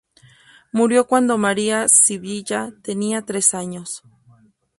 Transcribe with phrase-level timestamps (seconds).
[0.71, 4.01] Murió cuando María Sibylla tenía tres años.